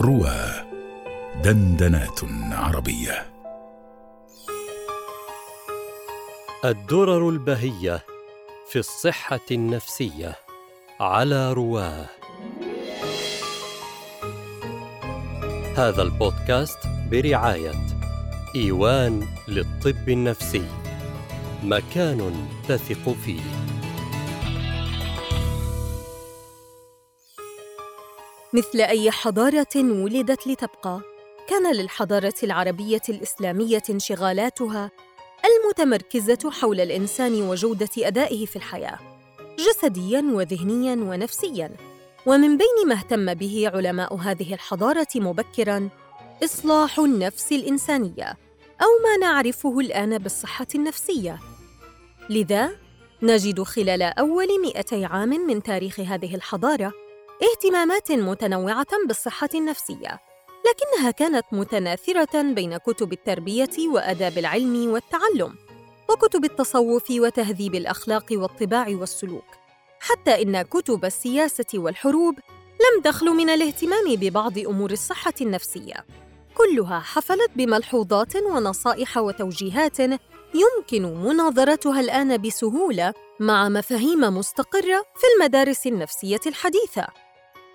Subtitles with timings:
[0.00, 0.64] روى
[1.44, 2.20] دندنات
[2.52, 3.26] عربية.
[6.64, 8.02] الدرر البهية
[8.68, 10.34] في الصحة النفسية
[11.00, 12.06] على رواه.
[15.76, 16.78] هذا البودكاست
[17.10, 17.72] برعاية
[18.56, 20.66] إيوان للطب النفسي
[21.62, 23.65] مكان تثق فيه.
[28.56, 31.00] مثل أي حضارة ولدت لتبقى.
[31.48, 34.90] كان للحضارة العربية الإسلامية انشغالاتها
[35.44, 38.98] المتمركزة حول الإنسان وجودة أدائه في الحياة
[39.58, 41.76] جسديا وذهنيا ونفسيا.
[42.26, 45.88] ومن بين ما اهتم به علماء هذه الحضارة مبكرا
[46.44, 48.36] إصلاح النفس الإنسانية
[48.82, 51.38] أو ما نعرفه الآن بالصحة النفسية.
[52.30, 52.70] لذا
[53.22, 57.05] نجد خلال أول مئتي عام من تاريخ هذه الحضارة
[57.42, 60.20] اهتمامات متنوعة بالصحة النفسية
[60.66, 65.54] لكنها كانت متناثرة بين كتب التربية وأداب العلم والتعلم
[66.10, 69.44] وكتب التصوف وتهذيب الأخلاق والطباع والسلوك.
[70.00, 72.34] حتى إن كتب السياسة والحروب
[72.66, 76.06] لم تخلو من الاهتمام ببعض أمور الصحة النفسية.
[76.54, 80.00] كلها حفلت بملحوظات ونصائح وتوجيهات
[80.54, 87.25] يمكن مناظرتها الآن بسهولة مع مفاهيم مستقرة في المدارس النفسية الحديثة.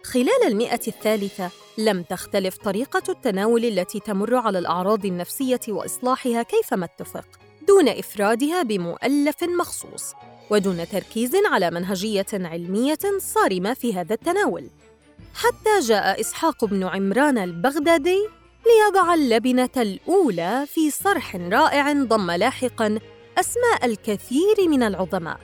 [0.04, 7.26] خلال المئة الثالثة لم تختلف طريقة التناول التي تمر على الأعراض النفسية وإصلاحها كيفما اتفق،
[7.68, 10.14] دون إفرادها بمؤلف مخصوص،
[10.50, 14.68] ودون تركيز على منهجية علمية صارمة في هذا التناول.
[15.36, 18.28] حتى جاء إسحاق بن عمران البغدادي
[18.66, 23.00] ليضع اللبنة الأولى في صرح رائع ضم لاحقاً
[23.38, 25.40] أسماء الكثير من العظماء.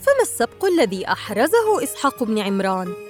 [0.00, 3.05] فما السبق الذي أحرزه إسحاق بن عمران؟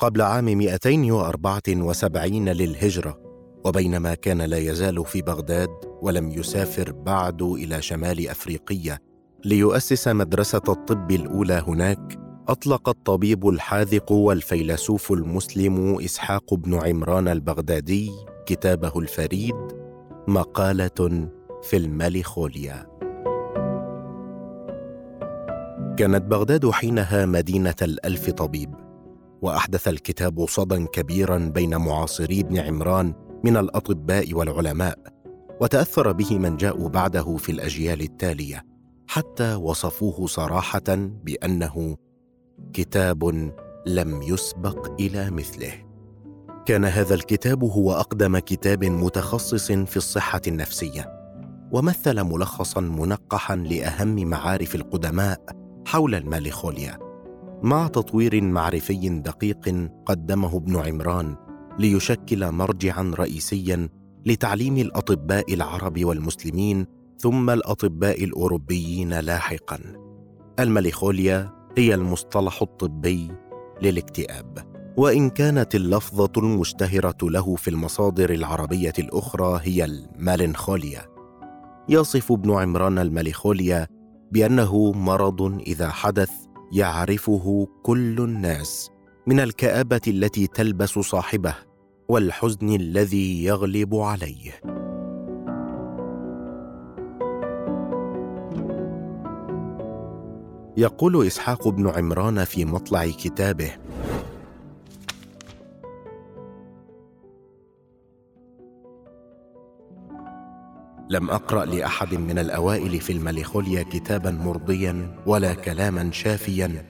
[0.00, 3.18] قبل عام 274 للهجرة
[3.64, 5.68] وبينما كان لا يزال في بغداد
[6.02, 8.98] ولم يسافر بعد إلى شمال أفريقيا
[9.44, 12.18] ليؤسس مدرسة الطب الأولى هناك
[12.48, 18.10] أطلق الطبيب الحاذق والفيلسوف المسلم إسحاق بن عمران البغدادي
[18.46, 19.54] كتابه الفريد
[20.28, 21.28] مقالة
[21.62, 22.86] في الماليخوليا.
[25.96, 28.89] كانت بغداد حينها مدينة الألف طبيب.
[29.42, 33.14] وأحدث الكتاب صدى كبيرا بين معاصري ابن عمران
[33.44, 34.98] من الأطباء والعلماء
[35.60, 38.64] وتأثر به من جاءوا بعده في الأجيال التالية
[39.08, 41.96] حتى وصفوه صراحة بأنه
[42.72, 43.52] كتاب
[43.86, 45.72] لم يسبق إلى مثله.
[46.66, 51.20] كان هذا الكتاب هو أقدم كتاب متخصص في الصحة النفسية
[51.72, 55.40] ومثل ملخصا منقحا لأهم معارف القدماء
[55.86, 57.09] حول الماليخوليا.
[57.62, 61.36] مع تطوير معرفي دقيق قدمه ابن عمران
[61.78, 63.88] ليشكل مرجعا رئيسيا
[64.26, 66.86] لتعليم الأطباء العرب والمسلمين
[67.18, 69.78] ثم الأطباء الأوروبيين لاحقا.
[70.60, 73.30] المليخوليا هي المصطلح الطبي
[73.82, 74.58] للاكتئاب
[74.96, 81.02] وإن كانت اللفظة المشتهرة له في المصادر العربية الأخرى هي المالنخوليا.
[81.88, 83.86] يصف ابن عمران المليخوليا
[84.32, 86.30] بأنه مرض إذا حدث
[86.72, 88.90] يعرفه كل الناس
[89.26, 91.54] من الكآبة التي تلبس صاحبه
[92.08, 94.60] والحزن الذي يغلب عليه.
[100.76, 103.70] يقول إسحاق بن عمران في مطلع كتابه
[111.10, 116.86] لم أقرأ لأحد من الأوائل في المليخوليا كتابا مرضيا ولا كلاما شافيا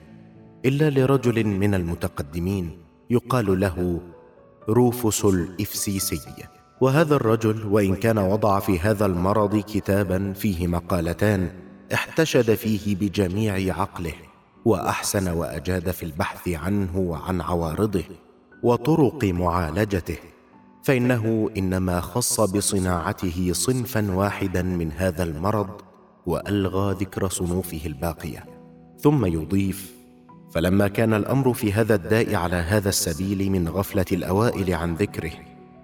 [0.65, 2.77] إلا لرجل من المتقدمين
[3.09, 4.01] يقال له
[4.69, 6.21] روفوس الإفسيسي.
[6.81, 11.49] وهذا الرجل وإن كان وضع في هذا المرض كتابا فيه مقالتان
[11.93, 14.13] احتشد فيه بجميع عقله
[14.65, 18.03] وأحسن وأجاد في البحث عنه وعن عوارضه
[18.63, 20.17] وطرق معالجته.
[20.83, 25.81] فإنه إنما خص بصناعته صنفا واحدا من هذا المرض
[26.25, 28.45] وألغى ذكر صنوفه الباقية.
[28.99, 30.01] ثم يضيف
[30.51, 35.31] فلما كان الأمر في هذا الداء على هذا السبيل من غفلة الأوائل عن ذكره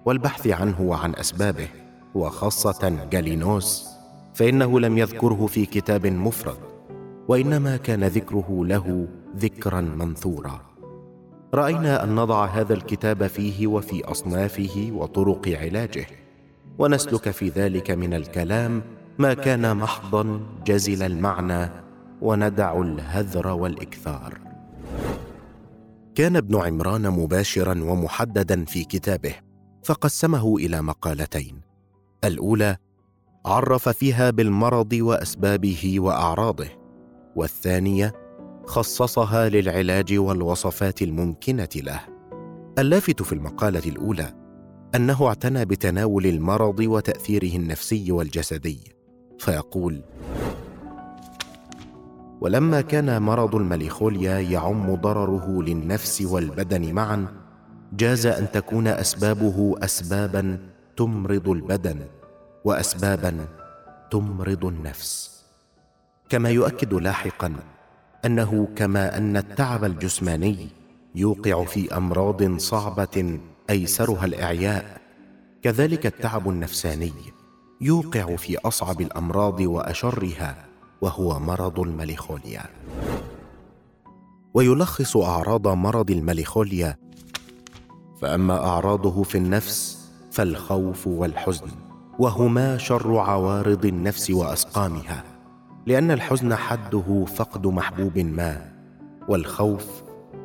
[0.04, 1.68] والبحث عنه وعن أسبابه
[2.14, 3.86] وخاصة جالينوس
[4.34, 6.58] فإنه لم يذكره في كتاب مفرد
[7.28, 10.60] وإنما كان ذكره له ذكرا منثورا.
[11.54, 16.06] رأينا أن نضع هذا الكتاب فيه وفي أصنافه وطرق علاجه
[16.78, 18.82] ونسلك في ذلك من الكلام
[19.18, 21.70] ما كان محضا جزل المعنى
[22.22, 24.38] وندع الهذر والإكثار.
[26.14, 29.34] كان ابن عمران مباشرا ومحددا في كتابه
[29.84, 31.60] فقسمه إلى مقالتين.
[32.24, 32.76] الأولى
[33.46, 36.68] عرف فيها بالمرض وأسبابه وأعراضه
[37.36, 38.27] والثانية
[38.68, 42.00] خصصها للعلاج والوصفات الممكنة له.
[42.78, 44.34] اللافت في المقالة الأولى
[44.94, 48.78] أنه اعتنى بتناول المرض وتأثيره النفسي والجسدي
[49.38, 50.02] فيقول
[52.40, 57.26] ولما كان مرض المليخوليا يعم ضرره للنفس والبدن معا
[57.92, 60.58] جاز أن تكون أسبابه اسبابا
[60.96, 62.00] تمرض البدن
[62.64, 63.46] واسبابا
[64.10, 65.42] تمرض النفس.
[66.28, 67.54] كما يؤكد لاحقا
[68.24, 70.68] أنه كما أن التعب الجسماني
[71.14, 73.38] يوقع في أمراض صعبة
[73.70, 75.00] أيسرها الإعياء
[75.62, 77.12] كذلك التعب النفساني
[77.80, 80.64] يوقع في أصعب الأمراض وأشرها
[81.00, 82.62] وهو مرض المليخوليا
[84.54, 86.96] ويلخص أعراض مرض المليخوليا
[88.22, 89.98] فأما أعراضه في النفس
[90.32, 91.68] فالخوف والحزن
[92.18, 95.24] وهما شر عوارض النفس وأسقامها.
[95.88, 98.72] لأن الحزن حده فقد محبوب ما
[99.28, 99.86] والخوف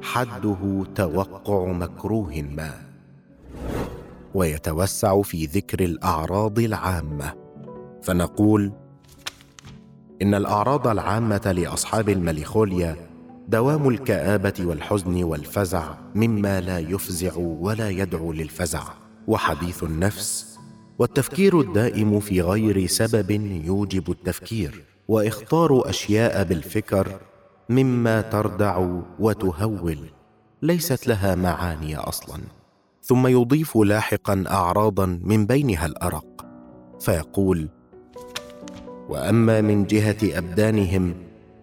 [0.01, 2.73] حده توقع مكروه ما.
[4.33, 7.33] ويتوسع في ذكر الأعراض العامة.
[8.03, 8.71] فنقول
[10.21, 12.95] إن الأعراض العامة لأصحاب المليخوليا
[13.47, 18.83] دوام الكآبة والحزن والفزع مما لا يفزع ولا يدعو للفزع
[19.27, 20.57] وحديث النفس
[20.99, 23.31] والتفكير الدائم في غير سبب
[23.65, 24.92] يوجب التفكير.
[25.07, 27.19] واختار أشياء بالفكر
[27.69, 28.87] مما تردع
[29.19, 29.97] وتهول
[30.61, 32.41] ليست لها معاني أصلا.
[33.01, 36.45] ثم يضيف لاحقا اعراضا من بينها الأرق.
[36.99, 37.69] فيقول
[39.09, 41.13] وأما من جهة أبدانهم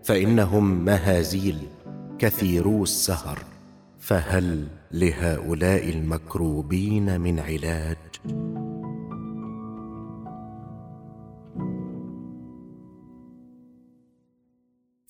[0.05, 1.59] فإنهم مهازيل
[2.19, 3.39] كثيرو السهر
[3.99, 7.99] فهل لهؤلاء المكروبين من علاج؟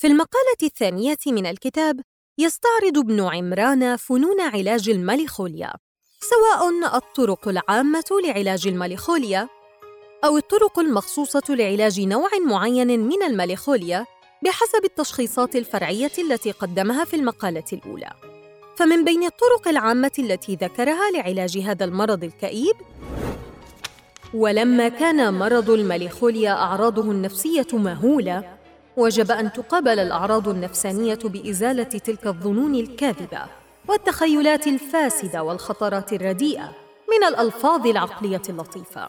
[0.00, 2.00] في المقالة الثانية من الكتاب
[2.38, 5.72] يستعرض ابن عمران فنون علاج المليخوليا
[6.20, 9.48] سواء الطرق العامة لعلاج المليخوليا
[10.24, 14.06] أو الطرق المخصوصة لعلاج نوع معين من المليخوليا
[14.44, 18.10] بحسب التشخيصات الفرعية التي قدمها في المقالة الأولى.
[18.76, 22.76] فمن بين الطرق العامة التي ذكرها لعلاج هذا المرض الكئيب
[24.34, 28.59] ولما كان مرض المليخوليا أعراضه النفسية مهولة
[29.00, 33.42] وجب أن تقابل الأعراض النفسانية بإزالة تلك الظنون الكاذبة
[33.88, 36.72] والتخيلات الفاسدة والخطرات الرديئة
[37.10, 39.08] من الألفاظ العقلية اللطيفة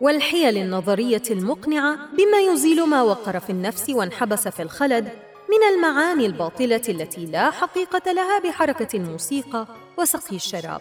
[0.00, 5.04] والحيل النظرية المقنعة بما يزيل ما وقر في النفس وانحبس في الخلد
[5.48, 9.66] من المعاني الباطلة التي لا حقيقة لها بحركة الموسيقى
[9.98, 10.80] وسقي الشراب.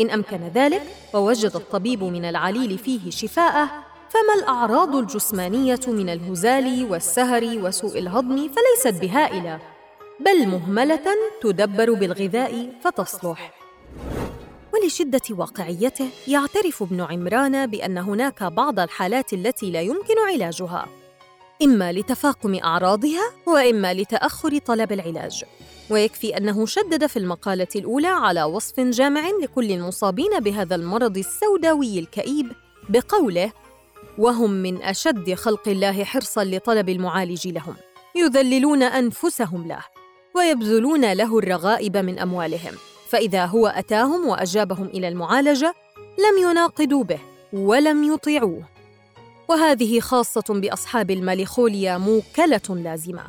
[0.00, 0.82] إن أمكن ذلك
[1.14, 3.70] ووجد الطبيب من العليل فيه شفاءه
[4.14, 9.60] فما الأعراض الجسمانية من الهزال والسهر وسوء الهضم فليست بهائلة
[10.20, 11.04] بل مهملة
[11.42, 13.54] تدبر بالغذاء فتصلح.
[14.74, 20.86] ولشدة واقعيته يعترف ابن عمران بأن هناك بعض الحالات التي لا يمكن علاجها
[21.62, 25.44] إما لتفاقم أعراضها وإما لتأخر طلب العلاج.
[25.90, 32.52] ويكفي أنه شدد في المقالة الأولى على وصف جامع لكل المصابين بهذا المرض السوداوي الكئيب
[32.88, 33.52] بقوله
[34.18, 37.74] وهم من أشد خلق الله حرصا لطلب المعالج لهم.
[38.16, 39.84] يذللون أنفسهم له
[40.36, 42.74] ويبذلون له الرغائب من أموالهم.
[43.08, 47.18] فإذا هو أتاهم وأجابهم إلى المعالجة لم يناقضوا به
[47.52, 48.62] ولم يطيعوه.
[49.48, 53.24] وهذه خاصة بأصحاب الماليخوليا موكلة لازمة.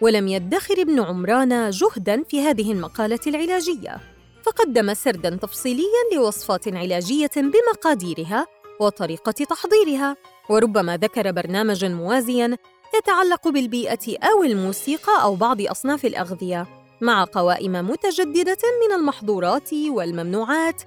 [0.00, 4.00] ولم يدخر ابن عمران جهدا في هذه المقالة العلاجية.
[4.42, 8.46] فقدم سردا تفصيليا لوصفات علاجية بمقاديرها
[8.80, 10.16] وطريقة تحضيرها.
[10.50, 12.58] وربما ذكر برنامجا موازيا
[12.94, 16.66] يتعلق بالبيئة أو الموسيقى أو بعض أصناف الأغذية
[17.00, 20.82] مع قوائم متجددة من المحظورات والممنوعات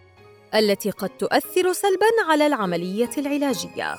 [0.56, 3.96] التي قد تؤثر سلبا على العملية العلاجية.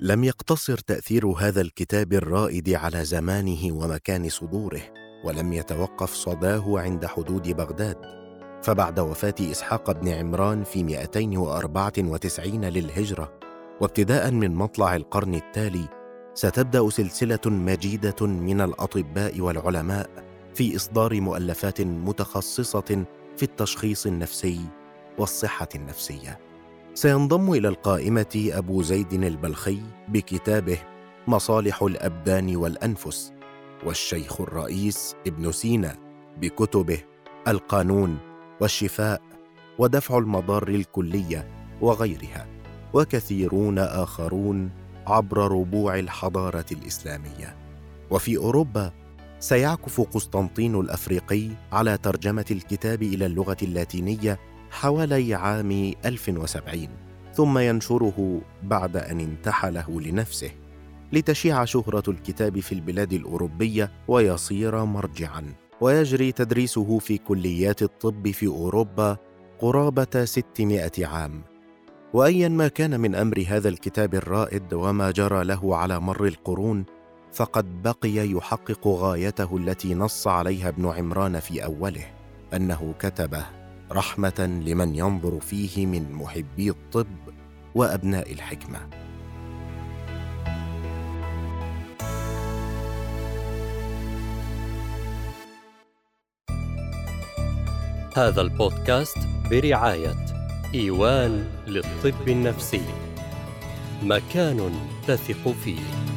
[0.00, 4.99] لم يقتصر تأثير هذا الكتاب الرائد على زمانه ومكان صدوره.
[5.24, 8.20] ولم يتوقف صداه عند حدود بغداد.
[8.62, 13.32] فبعد وفاة إسحاق بن عمران في 294 للهجرة
[13.80, 15.88] وابتداء من مطلع القرن التالي
[16.34, 20.10] ستبدأ سلسلة مجيدة من الأطباء والعلماء
[20.54, 23.04] في إصدار مؤلفات متخصصة
[23.36, 24.60] في التشخيص النفسي
[25.18, 26.38] والصحة النفسية.
[26.94, 30.78] سينضم إلى القائمة أبو زيد البلخي بكتابه
[31.26, 33.32] مصالح الأبدان والأنفس.
[33.84, 35.96] والشيخ الرئيس ابن سينا
[36.40, 36.98] بكتبه
[37.48, 38.18] القانون
[38.60, 39.22] والشفاء
[39.78, 41.48] ودفع المضار الكلية
[41.80, 42.46] وغيرها
[42.94, 44.70] وكثيرون آخرون
[45.06, 47.56] عبر ربوع الحضارة الإسلامية.
[48.10, 48.92] وفي أوروبا
[49.38, 54.38] سيعكف قسطنطين الأفريقي على ترجمة الكتاب إلى اللغة اللاتينية
[54.70, 56.88] حوالي عام 1070
[57.34, 60.50] ثم ينشره بعد أن انتحله لنفسه.
[61.12, 65.54] لتشيع شهرة الكتاب في البلاد الأوروبية ويصير مرجعا.
[65.80, 69.16] ويجري تدريسه في كليات الطب في أوروبا
[69.58, 71.42] قرابة 600 عام.
[72.14, 76.84] وايا ما كان من أمر هذا الكتاب الرائد وما جرى له على مر القرون
[77.32, 82.06] فقد بقي يحقق غايته التي نص عليها ابن عمران في أوله
[82.54, 83.46] أنه كتبه
[83.92, 87.06] رحمة لمن ينظر فيه من محبي الطب
[87.74, 88.78] وأبناء الحكمة.
[98.16, 99.18] هذا البودكاست
[99.50, 100.14] برعاية
[100.74, 102.82] إيوان للطب النفسي.
[104.02, 104.70] مكان
[105.06, 106.09] تثق فيه.